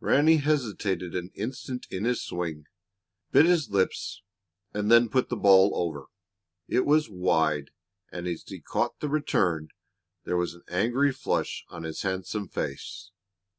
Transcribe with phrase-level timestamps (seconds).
[0.00, 2.64] Ranny hesitated an instant in his swing,
[3.32, 4.22] bit his lips,
[4.72, 6.06] and then put the ball over.
[6.66, 7.70] It was wide,
[8.10, 9.68] and, as he caught the return,
[10.24, 13.10] there was an angry flush on his handsome face.